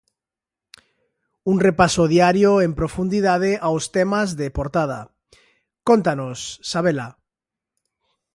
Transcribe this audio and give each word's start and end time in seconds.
Un 1.51 1.57
repaso 1.67 2.03
diario 2.15 2.51
en 2.65 2.71
profundidade 2.79 3.51
aos 3.67 3.83
temas 3.95 4.29
de 4.39 4.47
portada. 4.57 4.99
Cóntanos, 5.87 6.39
Sabela. 6.69 7.09